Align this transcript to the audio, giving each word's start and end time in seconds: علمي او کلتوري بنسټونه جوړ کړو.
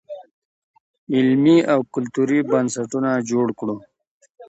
علمي 1.15 1.57
او 1.73 1.79
کلتوري 1.93 2.39
بنسټونه 2.51 3.09
جوړ 3.29 3.47
کړو. 3.59 3.77